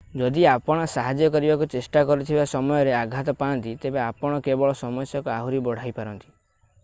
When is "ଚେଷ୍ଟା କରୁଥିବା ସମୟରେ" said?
1.73-2.95